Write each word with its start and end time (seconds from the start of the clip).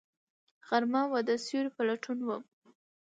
غرمه 0.67 1.01
وه، 1.09 1.19
د 1.29 1.31
سیوری 1.43 1.69
په 1.75 1.81
لټون 1.89 2.19
وم 2.27 2.43